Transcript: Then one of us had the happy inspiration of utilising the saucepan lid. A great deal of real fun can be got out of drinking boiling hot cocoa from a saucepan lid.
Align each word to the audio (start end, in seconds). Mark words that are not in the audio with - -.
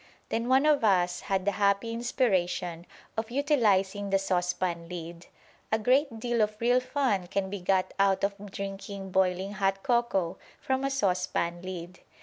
Then 0.29 0.49
one 0.49 0.65
of 0.65 0.83
us 0.83 1.19
had 1.19 1.45
the 1.45 1.51
happy 1.51 1.93
inspiration 1.93 2.87
of 3.15 3.29
utilising 3.29 4.09
the 4.09 4.17
saucepan 4.17 4.89
lid. 4.89 5.27
A 5.71 5.77
great 5.77 6.19
deal 6.19 6.41
of 6.41 6.59
real 6.59 6.79
fun 6.79 7.27
can 7.27 7.51
be 7.51 7.61
got 7.61 7.93
out 7.99 8.23
of 8.23 8.49
drinking 8.51 9.11
boiling 9.11 9.51
hot 9.51 9.83
cocoa 9.83 10.39
from 10.59 10.83
a 10.83 10.89
saucepan 10.89 11.61
lid. 11.61 11.99